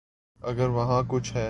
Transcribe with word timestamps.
اگر 0.41 0.69
وہاں 0.69 1.03
کچھ 1.07 1.35
ہے۔ 1.35 1.39